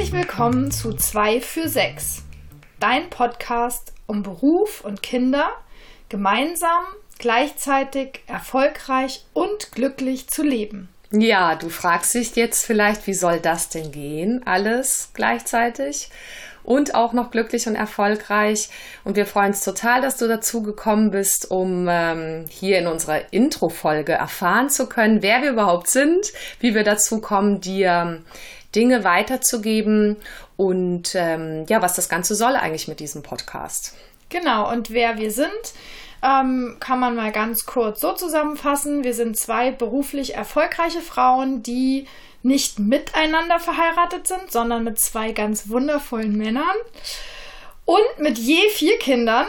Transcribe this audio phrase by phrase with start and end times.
[0.00, 2.22] Herzlich willkommen zu 2 für 6,
[2.78, 5.50] dein Podcast um Beruf und Kinder
[6.08, 6.84] gemeinsam,
[7.18, 10.88] gleichzeitig erfolgreich und glücklich zu leben.
[11.12, 14.40] Ja, du fragst dich jetzt vielleicht, wie soll das denn gehen?
[14.46, 16.08] Alles gleichzeitig
[16.62, 18.70] und auch noch glücklich und erfolgreich.
[19.04, 23.32] Und wir freuen uns total, dass du dazu gekommen bist, um ähm, hier in unserer
[23.32, 28.22] Intro-Folge erfahren zu können, wer wir überhaupt sind, wie wir dazu kommen, dir
[28.74, 30.16] Dinge weiterzugeben
[30.56, 33.94] und ähm, ja, was das Ganze soll eigentlich mit diesem Podcast.
[34.28, 35.50] Genau, und wer wir sind,
[36.22, 39.04] ähm, kann man mal ganz kurz so zusammenfassen.
[39.04, 42.06] Wir sind zwei beruflich erfolgreiche Frauen, die
[42.42, 46.64] nicht miteinander verheiratet sind, sondern mit zwei ganz wundervollen Männern
[47.84, 49.46] und mit je vier Kindern,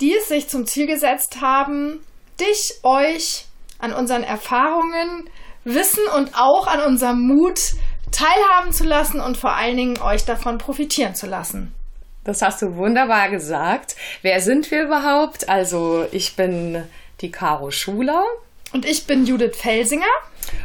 [0.00, 2.00] die es sich zum Ziel gesetzt haben,
[2.40, 3.46] dich, euch
[3.78, 5.28] an unseren Erfahrungen,
[5.64, 7.72] Wissen und auch an unserem Mut
[8.14, 11.74] teilhaben zu lassen und vor allen Dingen euch davon profitieren zu lassen.
[12.22, 13.96] Das hast du wunderbar gesagt.
[14.22, 15.48] Wer sind wir überhaupt?
[15.48, 16.84] Also ich bin
[17.20, 18.24] die Caro Schuler.
[18.72, 20.04] Und ich bin Judith Felsinger.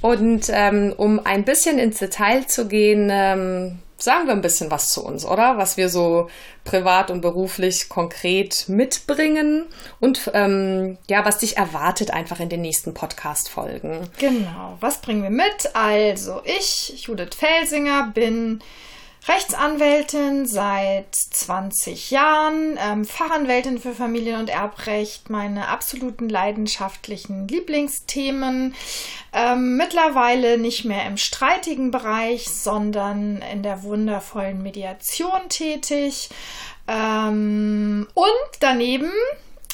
[0.00, 4.92] Und ähm, um ein bisschen ins Detail zu gehen, ähm, sagen wir ein bisschen was
[4.92, 5.58] zu uns, oder?
[5.58, 6.28] Was wir so
[6.64, 9.66] privat und beruflich konkret mitbringen
[9.98, 14.08] und ähm, ja, was dich erwartet einfach in den nächsten Podcast-Folgen.
[14.18, 15.74] Genau, was bringen wir mit?
[15.74, 18.60] Also, ich, Judith Felsinger, bin
[19.28, 28.74] Rechtsanwältin seit 20 Jahren, ähm, Fachanwältin für Familien- und Erbrecht, meine absoluten leidenschaftlichen Lieblingsthemen.
[29.32, 36.30] Ähm, mittlerweile nicht mehr im streitigen Bereich, sondern in der wundervollen Mediation tätig.
[36.88, 39.12] Ähm, und daneben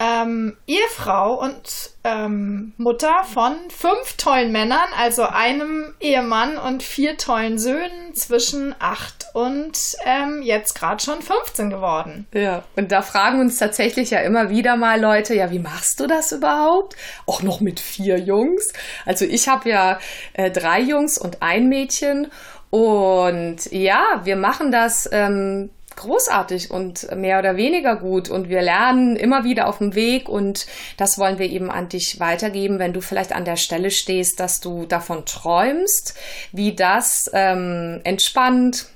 [0.00, 7.58] ähm, Ehefrau und ähm, Mutter von fünf tollen Männern, also einem Ehemann und vier tollen
[7.58, 12.26] Söhnen zwischen acht und ähm, jetzt gerade schon 15 geworden.
[12.32, 16.06] Ja, und da fragen uns tatsächlich ja immer wieder mal Leute, ja, wie machst du
[16.06, 16.96] das überhaupt?
[17.26, 18.72] Auch noch mit vier Jungs.
[19.04, 19.98] Also ich habe ja
[20.34, 22.28] äh, drei Jungs und ein Mädchen.
[22.70, 28.30] Und ja, wir machen das ähm, großartig und mehr oder weniger gut.
[28.30, 30.66] Und wir lernen immer wieder auf dem Weg und
[30.96, 34.60] das wollen wir eben an dich weitergeben, wenn du vielleicht an der Stelle stehst, dass
[34.60, 36.14] du davon träumst,
[36.52, 38.86] wie das ähm, entspannt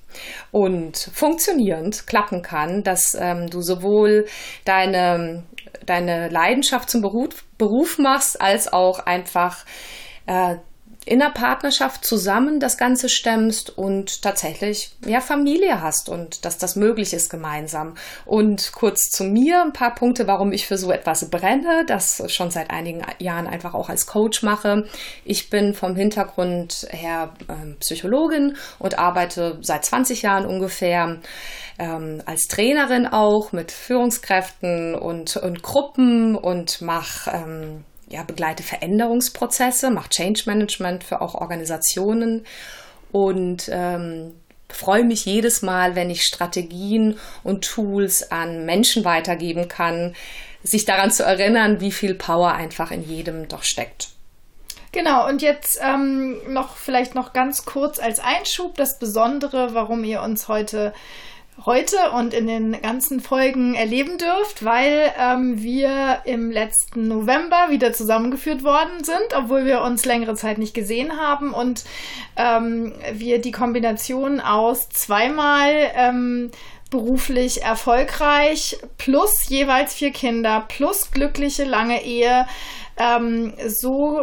[0.50, 4.26] und funktionierend klappen kann, dass ähm, du sowohl
[4.64, 5.44] deine,
[5.86, 9.64] deine Leidenschaft zum Beruf, Beruf machst, als auch einfach
[10.26, 10.56] äh,
[11.04, 16.76] in der Partnerschaft zusammen das Ganze stemmst und tatsächlich ja Familie hast und dass das
[16.76, 17.94] möglich ist gemeinsam.
[18.24, 22.50] Und kurz zu mir ein paar Punkte, warum ich für so etwas brenne, das schon
[22.50, 24.86] seit einigen Jahren einfach auch als Coach mache.
[25.24, 31.18] Ich bin vom Hintergrund her äh, Psychologin und arbeite seit 20 Jahren ungefähr
[31.78, 39.90] ähm, als Trainerin auch mit Führungskräften und, und Gruppen und mache ähm, ja, begleite Veränderungsprozesse,
[39.90, 42.46] mache Change Management für auch Organisationen
[43.10, 44.34] und ähm,
[44.68, 50.14] freue mich jedes Mal, wenn ich Strategien und Tools an Menschen weitergeben kann,
[50.62, 54.10] sich daran zu erinnern, wie viel Power einfach in jedem doch steckt.
[54.92, 60.20] Genau, und jetzt ähm, noch vielleicht noch ganz kurz als Einschub das Besondere, warum ihr
[60.20, 60.92] uns heute
[61.64, 67.92] heute und in den ganzen Folgen erleben dürft, weil ähm, wir im letzten November wieder
[67.92, 71.84] zusammengeführt worden sind, obwohl wir uns längere Zeit nicht gesehen haben und
[72.36, 76.50] ähm, wir die Kombination aus zweimal ähm,
[76.90, 82.46] beruflich erfolgreich plus jeweils vier Kinder plus glückliche lange Ehe
[82.96, 84.22] ähm, so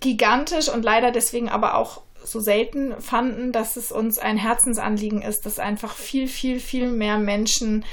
[0.00, 5.46] gigantisch und leider deswegen aber auch so selten fanden, dass es uns ein Herzensanliegen ist,
[5.46, 7.84] dass einfach viel, viel, viel mehr Menschen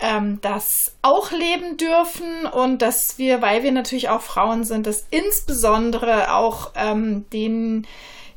[0.00, 5.06] ähm, das auch leben dürfen und dass wir, weil wir natürlich auch Frauen sind, das
[5.10, 7.86] insbesondere auch ähm, den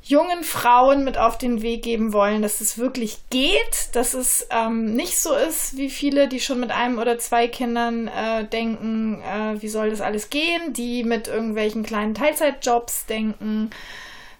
[0.04, 4.94] jungen Frauen mit auf den Weg geben wollen, dass es wirklich geht, dass es ähm,
[4.95, 9.62] nicht so ist, wie viele, die schon mit einem oder zwei Kindern äh, denken, äh,
[9.62, 13.72] wie soll das alles gehen, die mit irgendwelchen kleinen Teilzeitjobs denken,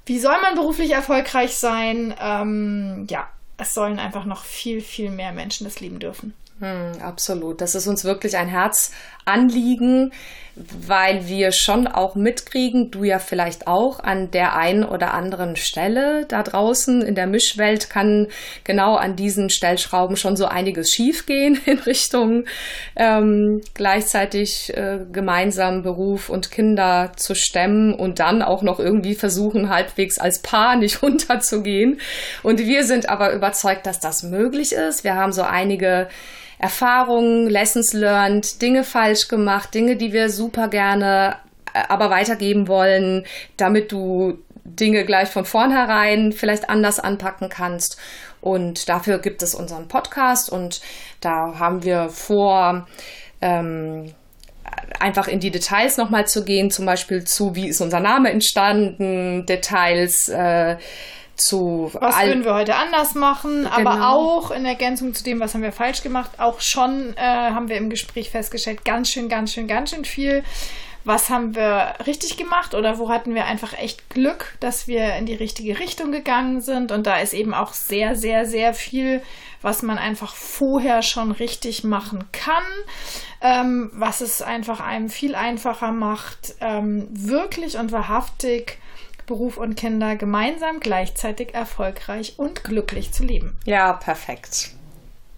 [0.08, 2.16] wie soll man beruflich erfolgreich sein?
[2.20, 3.28] Ähm, ja,
[3.58, 6.34] es sollen einfach noch viel, viel mehr Menschen das leben dürfen.
[6.60, 7.62] Hm, absolut.
[7.62, 10.12] Das ist uns wirklich ein Herzanliegen,
[10.56, 16.26] weil wir schon auch mitkriegen, du ja vielleicht auch an der einen oder anderen Stelle
[16.28, 18.28] da draußen in der Mischwelt kann
[18.64, 22.46] genau an diesen Stellschrauben schon so einiges schiefgehen in Richtung
[22.96, 29.70] ähm, gleichzeitig äh, gemeinsam Beruf und Kinder zu stemmen und dann auch noch irgendwie versuchen,
[29.70, 32.00] halbwegs als Paar nicht runterzugehen.
[32.42, 35.04] Und wir sind aber überzeugt, dass das möglich ist.
[35.04, 36.08] Wir haben so einige
[36.60, 41.38] Erfahrungen, Lessons learned, Dinge falsch gemacht, Dinge, die wir super gerne
[41.74, 43.26] äh, aber weitergeben wollen,
[43.58, 47.98] damit du Dinge gleich von vornherein vielleicht anders anpacken kannst.
[48.42, 50.82] Und dafür gibt es unseren Podcast und
[51.22, 52.88] da haben wir vor,
[53.42, 54.14] ähm,
[55.00, 59.46] einfach in die Details nochmal zu gehen, zum Beispiel zu, wie ist unser Name entstanden,
[59.46, 60.78] Details, äh,
[61.38, 61.90] zu.
[61.94, 63.72] Was würden wir heute anders machen, genau.
[63.72, 67.70] aber auch in Ergänzung zu dem, was haben wir falsch gemacht, auch schon äh, haben
[67.70, 70.44] wir im Gespräch festgestellt, ganz schön, ganz schön, ganz schön viel.
[71.04, 75.26] Was haben wir richtig gemacht oder wo hatten wir einfach echt Glück, dass wir in
[75.26, 76.92] die richtige Richtung gegangen sind?
[76.92, 79.22] Und da ist eben auch sehr, sehr, sehr viel,
[79.62, 82.64] was man einfach vorher schon richtig machen kann,
[83.42, 88.78] ähm, was es einfach einem viel einfacher macht, ähm, wirklich und wahrhaftig
[89.28, 93.58] Beruf und Kinder gemeinsam gleichzeitig erfolgreich und glücklich zu leben.
[93.66, 94.72] Ja, perfekt.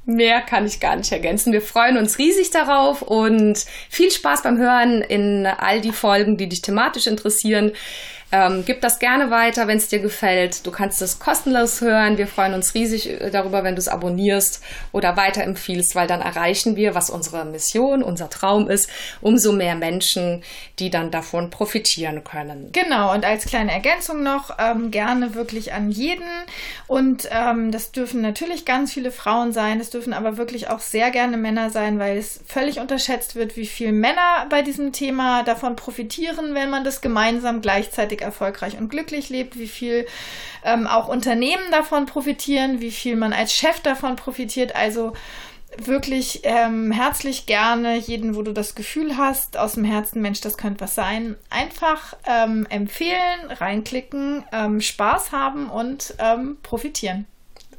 [0.06, 1.54] Mehr kann ich gar nicht ergänzen.
[1.54, 6.50] Wir freuen uns riesig darauf und viel Spaß beim Hören in all die Folgen, die
[6.50, 7.74] dich thematisch interessieren.
[8.32, 10.66] Ähm, gib das gerne weiter, wenn es dir gefällt.
[10.66, 12.18] Du kannst es kostenlos hören.
[12.18, 16.76] Wir freuen uns riesig äh, darüber, wenn du es abonnierst oder weiterempfiehlst, weil dann erreichen
[16.76, 18.90] wir, was unsere Mission, unser Traum ist,
[19.22, 20.44] umso mehr Menschen,
[20.78, 22.70] die dann davon profitieren können.
[22.72, 26.30] Genau, und als kleine Ergänzung noch, ähm, gerne wirklich an jeden.
[26.86, 31.10] Und ähm, das dürfen natürlich ganz viele Frauen sein, es dürfen aber wirklich auch sehr
[31.10, 35.76] gerne Männer sein, weil es völlig unterschätzt wird, wie viel Männer bei diesem Thema davon
[35.76, 40.06] profitieren, wenn man das gemeinsam gleichzeitig langfristig erfolgreich und glücklich lebt, wie viel
[40.64, 44.76] ähm, auch Unternehmen davon profitieren, wie viel man als Chef davon profitiert.
[44.76, 45.14] Also
[45.78, 50.58] wirklich ähm, herzlich gerne jeden, wo du das Gefühl hast, aus dem Herzen, Mensch, das
[50.58, 57.26] könnte was sein, einfach ähm, empfehlen, reinklicken, ähm, Spaß haben und ähm, profitieren.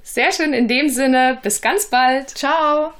[0.02, 1.38] Sehr schön in dem Sinne.
[1.42, 2.30] Bis ganz bald.
[2.30, 2.92] Ciao.